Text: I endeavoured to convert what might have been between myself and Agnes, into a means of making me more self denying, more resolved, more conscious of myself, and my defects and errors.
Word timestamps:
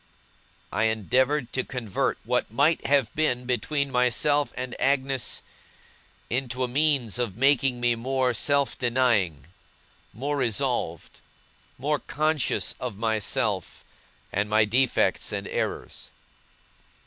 I 0.73 0.85
endeavoured 0.85 1.53
to 1.53 1.63
convert 1.63 2.17
what 2.23 2.49
might 2.51 2.87
have 2.87 3.13
been 3.13 3.45
between 3.45 3.91
myself 3.91 4.51
and 4.57 4.75
Agnes, 4.81 5.43
into 6.27 6.63
a 6.63 6.67
means 6.67 7.19
of 7.19 7.37
making 7.37 7.79
me 7.79 7.93
more 7.93 8.33
self 8.33 8.75
denying, 8.79 9.45
more 10.11 10.37
resolved, 10.37 11.19
more 11.77 11.99
conscious 11.99 12.73
of 12.79 12.97
myself, 12.97 13.85
and 14.33 14.49
my 14.49 14.65
defects 14.65 15.31
and 15.31 15.47
errors. 15.47 16.09